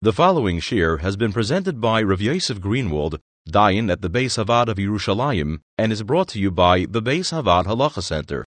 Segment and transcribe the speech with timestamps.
[0.00, 3.18] The following shir has been presented by Rav Yosef Greenwald,
[3.50, 7.32] Dayan at the Beis HaVaad of Yerushalayim, and is brought to you by the Beis
[7.32, 8.44] HaVaad Halacha Center.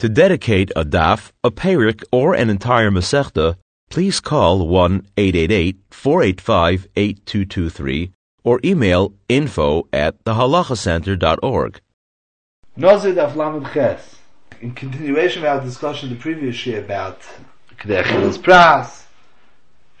[0.00, 3.56] To dedicate a daf, a perik, or an entire masechta,
[3.88, 4.66] please call
[5.16, 8.12] 1-888-485-8223
[8.44, 11.80] or email info at thehalachacenter.org.
[12.76, 14.18] Nozid of.
[14.60, 17.22] In continuation of our discussion the previous year about
[17.78, 19.02] Pras,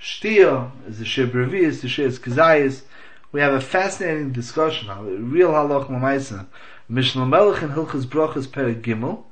[0.02, 2.82] Shtia is the Shir Brevius, the Shir Kazayas.
[3.30, 6.46] We have a fascinating discussion on a real halach mamaisa.
[6.88, 9.22] Mishnah Melech and Hilchas Brachas Per Gimel.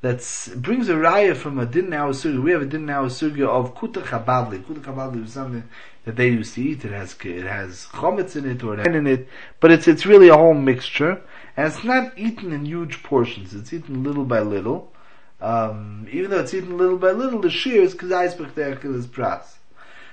[0.00, 0.22] That
[0.56, 2.42] brings a raya from a din now sugi.
[2.42, 4.64] We have a din now sugi of kuta chabadli.
[4.64, 5.64] Kuta chabadli is something
[6.06, 6.86] that they used to eat.
[6.86, 9.28] It has it has chometz in it or in it,
[9.60, 11.20] but it's it's really a whole mixture,
[11.58, 13.52] and it's not eaten in huge portions.
[13.52, 14.94] It's eaten little by little.
[15.42, 19.57] Um, even though it's eaten little by little, the shear is kazayis b'chterkel is pras.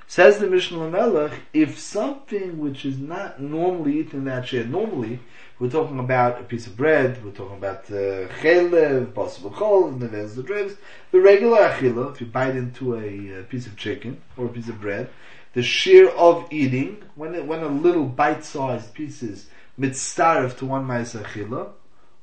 [0.07, 5.19] Says the Mishnah Melech, if something which is not normally eaten in that share, normally,
[5.57, 10.35] we're talking about a piece of bread, we're talking about uh, chelev, possible chol, there's
[10.35, 10.75] the dribs.
[11.11, 14.69] The regular achila, if you bite into a, a, piece of chicken or a piece
[14.69, 15.09] of bread,
[15.53, 19.47] the shear of eating, when it, when a little bite-sized piece is
[19.79, 21.71] mitzaref to one ma'is achila,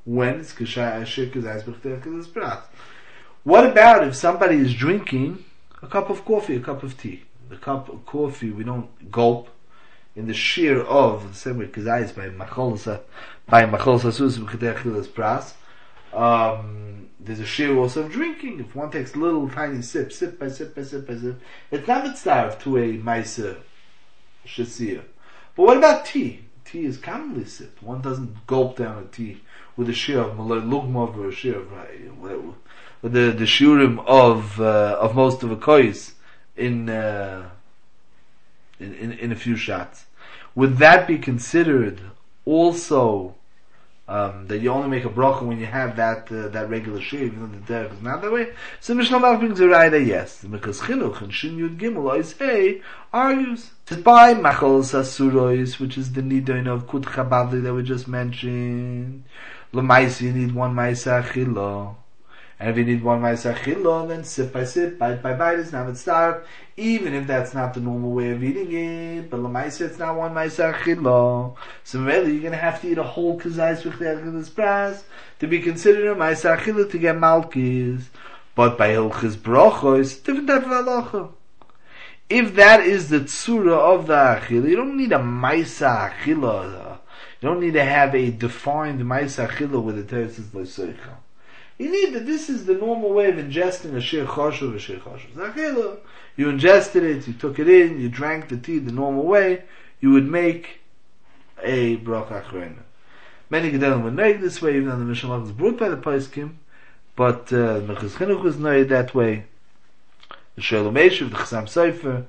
[0.04, 1.26] when it's kashai ashir
[2.32, 2.68] prat.
[3.42, 5.44] What about if somebody is drinking
[5.82, 7.24] a cup of coffee, a cup of tea?
[7.52, 9.48] The cup of coffee, we don't gulp
[10.16, 13.00] in the shear of the same way kazayis by macholsa
[13.46, 15.54] by macholsa sus b'chedechilas pras.
[16.12, 18.60] Um, there's a shear also of drinking.
[18.60, 22.04] If one takes little tiny sip, sip by sip by sip by sip, it's not
[22.04, 23.58] mitzvah to a ma'aser
[24.46, 25.02] shasir.
[25.54, 26.44] But what about tea?
[26.64, 27.82] Tea is commonly sipped.
[27.82, 29.42] One doesn't gulp down a tea
[29.76, 31.70] with a shear of malay lugmov or a shear of
[33.02, 36.12] with the the shiurim of uh, of most of the kois
[36.56, 37.48] in, uh,
[38.78, 40.06] in, in, in a few shots.
[40.54, 42.00] Would that be considered
[42.44, 43.34] also
[44.08, 47.32] um, that you only make a bracha when you have that uh, that regular shave,
[47.32, 48.52] even though the derech is not that way.
[48.80, 52.82] So Mishnah Malach brings a right yes, because chinuch and shin yud gimel is hey
[53.12, 53.70] argues
[54.02, 59.24] buy machol sasurois, which is the nidon of kut chabadli that we just mentioned.
[59.72, 61.96] Lemaisi you need one ma'isa.
[62.62, 65.96] And if you need one ma'aseh then sip by sip, bite by bite, it's not
[65.96, 66.46] starve,
[66.76, 69.28] even if that's not the normal way of eating it.
[69.28, 73.02] But lemaisa, it's not one ma'aseh So really, you're going to have to eat a
[73.02, 75.02] whole kazais with the pras
[75.40, 78.04] to be considered a ma'aseh to get malkis.
[78.54, 81.32] But by hilchis brocho, it's different type of halacha.
[82.30, 86.12] If that is the tsura of the achila, you don't need a ma'isa.
[86.24, 86.36] You
[87.40, 90.46] don't need to have a defined ma'isa achila with the teretz is
[91.78, 94.98] you need that this is the normal way of ingesting a shir choshev, a shir
[94.98, 95.98] choshev.
[96.36, 99.64] You ingested it, you took it in, you drank the tea the normal way,
[100.00, 100.80] you would make
[101.62, 102.82] a bracha achrona.
[103.50, 106.54] Many gedolim would know this way, even though the Mishnah was brought by the Paiskim,
[107.16, 109.44] but uh, the Mechaz Chinuch was know that way.
[110.54, 112.24] The Shalom Eshev, the Chasam Sofer,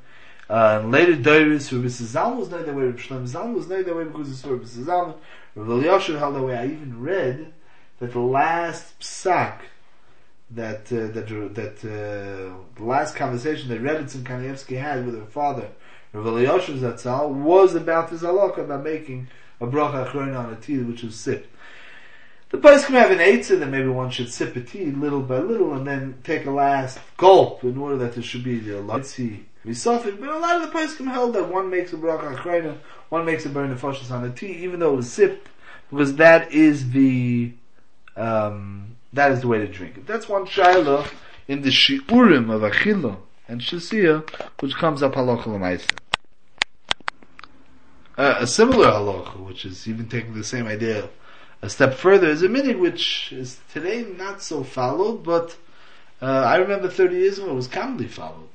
[0.49, 3.81] uh, and later Doris, Rabbi Zalman was know that way, Rabbi Shlomo Zalman was know
[3.81, 5.15] that way because it's Rabbi Zalman,
[5.55, 6.57] Rabbi Yosher held that way.
[6.57, 7.53] I even read
[8.03, 9.59] that the last psak
[10.51, 11.25] that uh, that
[11.55, 15.69] that uh, the last conversation that Rebbetzin Kanievsky had with her father,
[16.11, 19.29] Rav Elyashiv Zatzal, was about this halakha about making
[19.61, 21.47] a bracha achrona on a tea which was sipped.
[22.49, 25.37] The place can have an eitzah that maybe one should sip a tea little by
[25.37, 29.45] little and then take a last gulp in order that there should be a latzi
[29.65, 30.19] misafik.
[30.19, 33.23] But a lot of the place can held that one makes a bracha achrona, one
[33.23, 35.47] makes a burn nefashis on a tea, even though it was sipped,
[35.89, 37.53] because that is the
[38.15, 40.07] um, that is the way to drink it.
[40.07, 41.07] That's one shaila
[41.47, 44.29] in the shiurim of achila and shasiyah,
[44.59, 45.97] which comes up halacha l'maisa.
[48.17, 51.09] Uh, a similar halacha, which is even taking the same idea
[51.61, 55.55] a step further, is a minig which is today not so followed, but
[56.21, 58.49] uh, I remember 30 years ago it was commonly followed.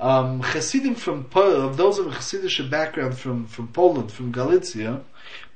[0.00, 5.02] Um, Hasidim from of those of a Hasidic background from, from Poland, from Galicia,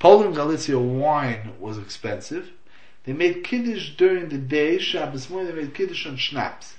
[0.00, 2.50] Poland, Galicia wine was expensive
[3.04, 6.74] they made kiddush during the day, Shabbos morning they made kiddush on schnapps.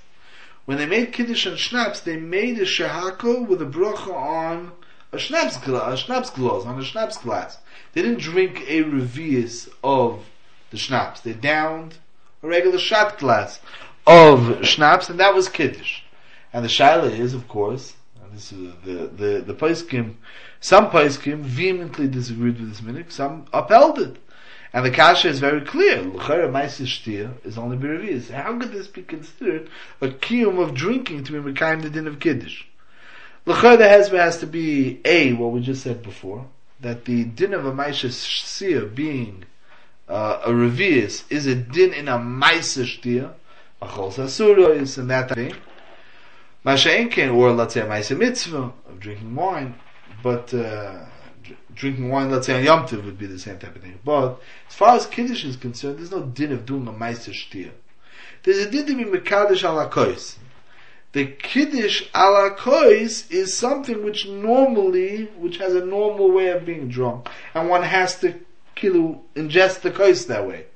[0.64, 4.72] When they made kiddush on schnapps, they made a shahako with a bracha on
[5.12, 7.58] a schnapps glass, a schnapps glass, on a schnapps glass.
[7.92, 10.24] They didn't drink a revius of
[10.70, 11.20] the schnapps.
[11.20, 11.98] They downed
[12.42, 13.60] a regular shot glass
[14.06, 16.02] of schnapps, and that was kiddush.
[16.52, 20.14] And the shaila is, of course, and this is the the the Paiskim,
[20.60, 24.16] some Paiskim vehemently disagreed with this minute, some upheld it.
[24.74, 26.02] And the kasha is very clear.
[26.02, 28.28] L'chara ma'asis is only b'revius.
[28.28, 32.18] How could this be considered a kiyum of drinking to be mekayim the din of
[32.18, 32.64] kiddush?
[33.46, 36.48] L'chayr the hezbollah has to be A, what we just said before,
[36.80, 39.44] that the din of a Maisha Shir being
[40.08, 43.32] uh, a revius is a din in a Maisha Shtir,
[43.80, 45.54] a Chol is and that thing.
[46.66, 49.76] Masha'enkin, or let's say a Mitzvah, of drinking wine,
[50.20, 51.04] but uh,
[51.74, 53.98] drinking wine, let's say on Yom Tov would be the same type of thing.
[54.04, 57.70] But as far as Kiddush is concerned, there's no din of doing a Maisha Shtir.
[58.42, 60.36] There's a din to be Mekadosh ala kois.
[61.12, 66.88] The Kiddush ala kois is something which normally, which has a normal way of being
[66.88, 68.34] drunk, and one has to
[68.76, 70.66] kilu ingest the kois that way.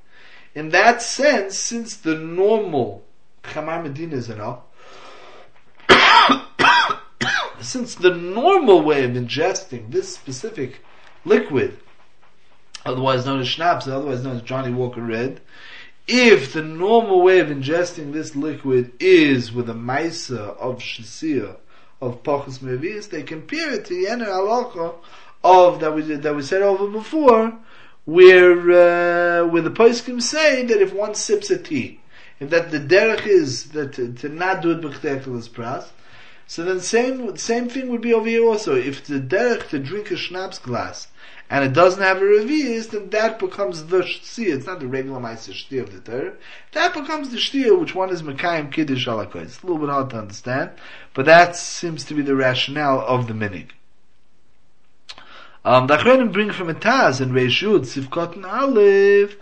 [0.55, 3.05] In that sense, since the normal
[3.43, 4.61] chamar medina is enough,
[7.61, 10.81] since the normal way of ingesting this specific
[11.25, 11.79] liquid,
[12.85, 15.41] otherwise known as schnapps, otherwise known as Johnnie Walker Red,
[16.07, 21.57] if the normal way of ingesting this liquid is with a maisa of shasir,
[22.01, 24.95] of pachas mevis, they compare it to the ener halacha
[25.45, 27.59] of that we that we said over before,
[28.05, 32.01] where uh, where the poskim say that if one sips a tea,
[32.41, 35.89] if that the derech is that to, to not do it b'chtekelis pras,
[36.49, 38.75] so then same same thing would be over here also.
[38.75, 41.09] If the derech to drink a schnapps glass
[41.51, 44.57] and it doesn't have a revius, then that becomes the shtia.
[44.57, 46.33] It's not the regular ma'aser shtia of the Torah.
[46.73, 49.43] That becomes the shtia, which one is mekayim kiddush alakoy.
[49.43, 50.71] It's a little bit hard to understand,
[51.13, 53.73] but that seems to be the rationale of the minig.
[55.67, 59.37] Um, the Achronim bring from a Taz in Reishud, Sivkot and Aleph,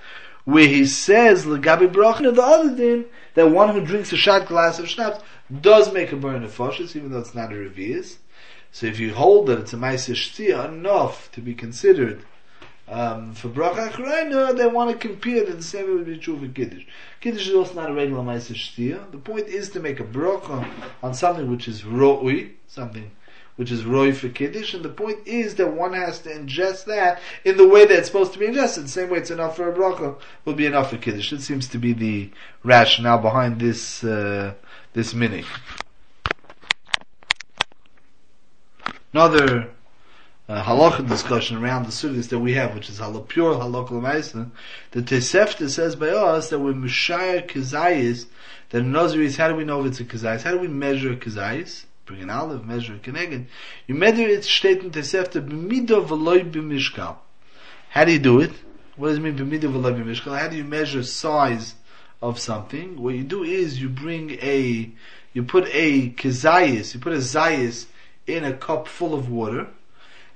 [0.44, 3.04] where he says, L'gabi Brachna, the other din,
[3.34, 5.22] that one who drinks a shot glass of schnapps
[5.60, 8.16] does make a burn of foshes, even though it's not a revius.
[8.72, 12.24] So if you hold that it's a Maisa Shtia enough to be considered
[12.88, 16.48] um, for Bracha Achrayna, they want to compare that the same would be true for
[16.48, 16.84] Kiddush.
[17.20, 19.10] Kiddush is also not a regular Maisa Shtia.
[19.10, 20.68] The point is to make a Bracha
[21.02, 23.10] on something which is Ro'ui, something
[23.56, 27.20] which is Roy for Kiddush, and the point is that one has to ingest that
[27.44, 28.84] in the way that it's supposed to be ingested.
[28.84, 31.32] The same way it's enough for a bracha will be enough for Kiddush.
[31.32, 32.30] It seems to be the
[32.62, 34.54] rationale behind this, uh,
[34.92, 35.44] this mini.
[39.12, 39.70] Another
[40.48, 44.50] uh, halacha discussion around the sugis that we have, which is hala pure halakha.
[44.90, 48.26] The Tosefta says by us that when Mishaya Kazayis,
[48.70, 50.42] that in Nazaris, how do we know if it's a Kazayis?
[50.42, 51.86] How do we measure a Kazayis?
[52.06, 53.46] Bring an olive, measure a Keneged.
[53.88, 57.16] You measure it, steht in Tosefta, b'mido v'loy b'mishkal.
[57.90, 58.52] How do you do it?
[58.94, 60.38] What does it mean, b'mido v'loy b'mishkal?
[60.38, 61.74] How do you measure size
[62.22, 63.02] of something?
[63.02, 64.88] What you do is you bring a,
[65.32, 67.86] you put a Kazayis, you put a Zayis,
[68.26, 69.68] in a cup full of water,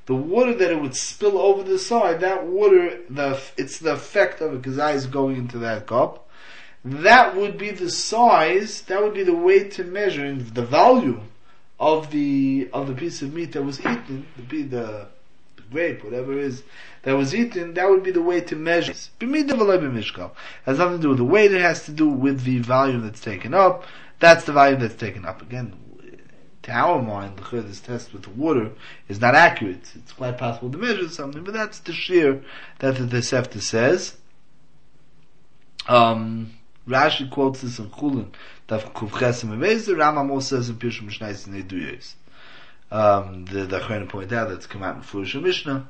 [0.06, 4.40] the water that it would spill over the side, that water, the, it's the effect
[4.40, 6.28] of a kazayis going into that cup.
[6.84, 11.20] That would be the size, that would be the way to measure the value
[11.80, 15.08] of the, of the piece of meat that was eaten, the, the,
[15.56, 16.62] the grape, whatever it is,
[17.02, 18.92] that was eaten, that would be the way to measure.
[18.92, 23.20] Has nothing to do with the weight, it has to do with the volume that's
[23.20, 23.84] taken up.
[24.18, 25.40] That's the volume that's taken up.
[25.40, 25.74] Again,
[26.62, 28.72] to our mind, the this test with the water
[29.08, 29.92] is not accurate.
[29.94, 32.42] It's quite possible to measure something, but that's the shear
[32.80, 34.18] that the Tosefta says.
[35.88, 36.52] Um,
[36.88, 38.32] Rashi quotes this in Chulin,
[38.68, 42.14] Daf Kuvchesim Evezer, Rambam also says in Pirush Mishnais in Eduyos.
[42.90, 45.88] Um, the, the Achronim point out that's come out in Furush Mishnah,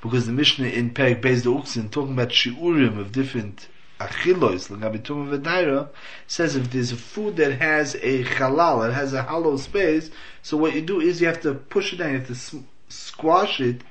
[0.00, 3.68] because the Mishnah in Perik Beis the Uksin, talking about shiurim of different
[4.00, 5.88] achilos l'gabitum v'daira
[6.26, 10.10] says if there's a food that has a halal, it has a hollow space,
[10.42, 13.60] so what you do is you have to push it down, you have to squash
[13.60, 13.82] it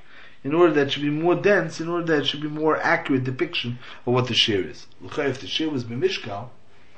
[0.43, 2.77] in order that it should be more dense, in order that it should be more
[2.77, 4.87] accurate depiction of what the shear is.
[4.99, 6.49] Look, if the shear was b'mishkal,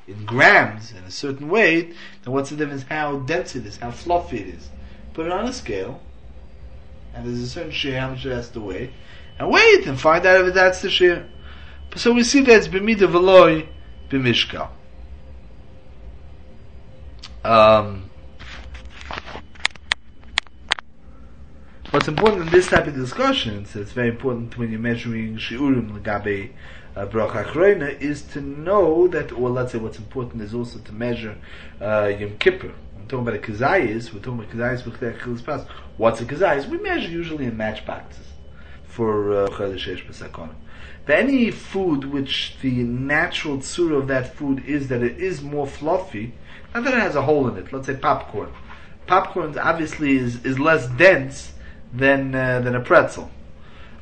[0.08, 3.92] in grams, in a certain weight, then what's the difference how dense it is, how
[3.92, 4.70] fluffy it is.
[5.14, 6.02] Put it on a scale,
[7.14, 8.94] and there's a certain shear, how much it has to weigh,
[9.40, 11.30] and wait and find out if that's the shear.
[11.96, 13.68] So we see that it's b'mida v'loi
[14.10, 14.70] b'mishkal.
[17.44, 18.10] Um,
[21.94, 26.50] what's important in this type of discussions, it's very important when you're measuring shiurim l'gabe
[26.96, 30.92] uh, bracha achroina, is to know that, or let's say what's important is also to
[30.92, 31.38] measure
[31.80, 32.74] uh, Yom Kippur.
[32.98, 35.68] We're talking about a kazayis, we're talking about kazayis with pas.
[35.98, 36.68] What's a kazayis?
[36.68, 38.26] We measure usually in match boxes
[38.86, 40.48] for uh, Chodesh uh,
[41.06, 45.68] but any food which the natural tsura of that food is that it is more
[45.68, 46.34] fluffy,
[46.74, 48.52] not that it has a hole in it, let's say popcorn.
[49.06, 51.53] Popcorn obviously is, is less dense
[51.94, 53.30] than, uh, than a pretzel.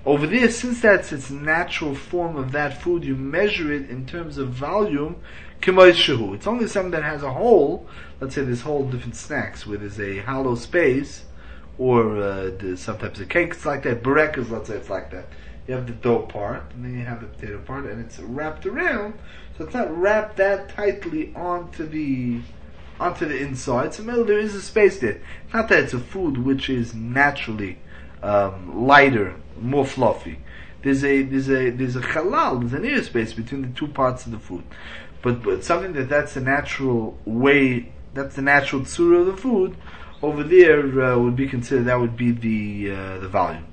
[0.03, 4.37] Over there, since that's its natural form of that food, you measure it in terms
[4.37, 5.17] of volume,
[5.63, 7.87] It's only something that has a hole,
[8.19, 11.25] let's say there's whole different snacks where there's a hollow space,
[11.77, 14.01] or uh, the, sometimes the cake is like that.
[14.01, 15.25] Burekas, let's say it's like that.
[15.67, 18.65] You have the dough part, and then you have the potato part, and it's wrapped
[18.65, 19.13] around.
[19.57, 22.41] So it's not wrapped that tightly onto the
[22.99, 23.93] onto the inside.
[23.93, 25.21] So there is a space there.
[25.53, 27.77] Not that it's a food which is naturally
[28.21, 30.39] um, lighter, more fluffy.
[30.83, 34.25] There's a there's a there's a halal, there's an air space between the two parts
[34.25, 34.63] of the food.
[35.21, 39.75] But but something that that's a natural way, that's the natural tsura of the food.
[40.23, 43.67] Over there uh, would be considered that would be the uh, the volume.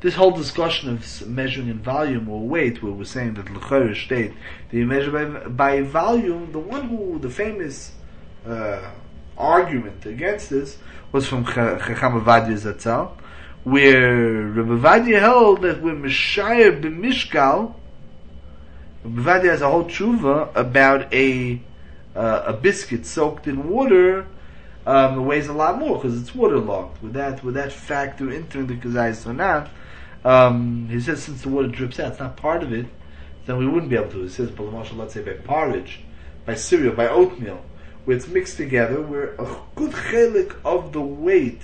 [0.00, 4.32] This whole discussion of measuring in volume or weight, where we're saying that l'chayr state
[4.72, 7.92] you measure by, by volume, the one who the famous
[8.46, 8.90] uh,
[9.38, 10.78] argument against this
[11.12, 13.12] was from Chacham Ovadia Zatzal,
[13.64, 17.74] where Rabbi held that we're Mishayr b'mishkal,
[19.04, 21.60] Rabbi has a whole tshuva about a
[22.14, 24.26] uh, a biscuit soaked in water
[24.84, 27.00] um, it weighs a lot more because it's waterlogged.
[27.02, 29.70] With that would that factor entering the kazayis or not?
[30.24, 32.86] Um, he says since the water drips out, it's not part of it.
[33.46, 34.22] Then we wouldn't be able to.
[34.22, 36.00] He says, but let's say by porridge,
[36.46, 37.64] by cereal, by oatmeal,
[38.04, 41.62] where it's mixed together, where a good chelik of the weight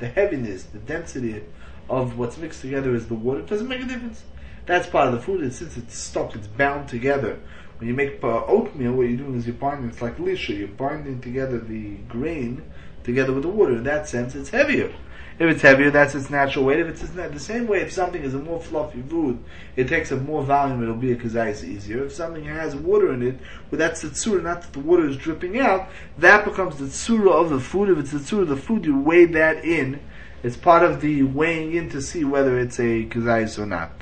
[0.00, 1.44] the heaviness, the density
[1.88, 4.24] of what's mixed together is the water, it doesn't make a difference.
[4.66, 7.38] That's part of the food, and since it's stuck, it's bound together.
[7.78, 10.68] When you make uh, oatmeal, what you're doing is you're binding, it's like lisha, you're
[10.68, 12.62] binding together the grain
[13.04, 13.76] together with the water.
[13.76, 14.92] In that sense, it's heavier.
[15.40, 16.80] If it's heavier, that's its natural weight.
[16.80, 19.42] If it's the same way, if something is a more fluffy food,
[19.74, 22.04] it takes up more volume, it'll be a kazais easier.
[22.04, 23.38] If something has water in it,
[23.70, 27.32] well, that's the tsura, not that the water is dripping out, that becomes the tsura
[27.32, 27.88] of the food.
[27.88, 30.00] If it's the tsura of the food, you weigh that in.
[30.42, 33.92] It's part of the weighing in to see whether it's a kazais or not.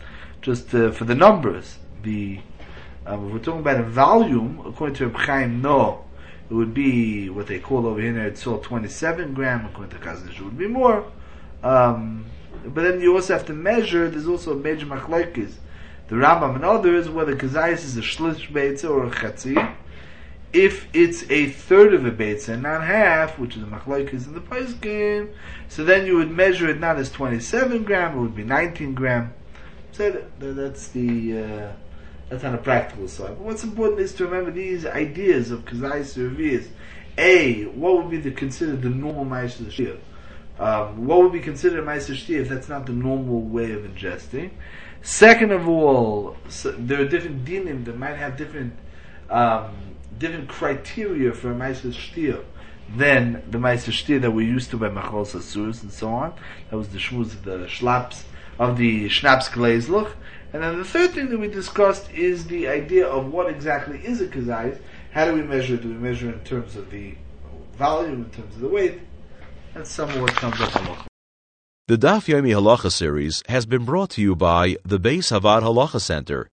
[0.42, 2.40] Just uh, for the numbers, the
[3.06, 6.02] um, if we're talking about a volume, according to Chaim Naeh,
[6.50, 9.66] it would be what they call over here it's all 27 gram.
[9.66, 11.04] According to Chazon it would be more.
[11.62, 12.26] Um,
[12.64, 14.08] but then you also have to measure.
[14.08, 15.54] There's also a major machlekes.
[16.08, 19.74] The Rambam and others whether kazayis is a shlish beitza or a chatzi.
[20.52, 24.32] If it's a third of a beitza and not half, which is a machlekes in
[24.32, 25.30] the price game,
[25.68, 29.34] so then you would measure it not as 27 gram, it would be 19 gram.
[29.92, 31.72] So that's the uh,
[32.30, 33.36] that's on a practical side.
[33.36, 36.68] But what's important is to remember these ideas of kazayis revias.
[37.18, 39.98] A, what would be the considered the normal ma'ash of the shir?
[40.58, 44.50] Um, what would be considered ma'aser shir if that's not the normal way of ingesting?
[45.02, 48.74] Second of all, so there are different dinim that might have different
[49.30, 49.76] um,
[50.18, 52.44] different criteria for a shir
[52.96, 56.34] than the ma'aser shir that we're used to by machol sasurs and so on.
[56.70, 58.24] That was the shmuz of the schlaps
[58.58, 59.54] of the schnapps.
[60.52, 64.20] And then the third thing that we discussed is the idea of what exactly is
[64.20, 64.78] a kazayis.
[65.12, 65.82] How do we measure it?
[65.82, 67.14] Do we measure in terms of the
[67.76, 69.00] volume, in terms of the weight?
[69.78, 70.96] That's some comes up in
[71.86, 76.00] The Daf Yomi Halacha series has been brought to you by the Beis HaVaad Halacha
[76.00, 76.48] Center.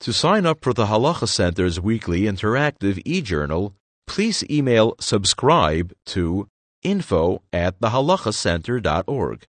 [0.00, 3.74] To sign up for the Halacha Center's weekly interactive e-journal,
[4.06, 6.48] please email subscribe to
[6.82, 9.40] info at thehalachacenter.org.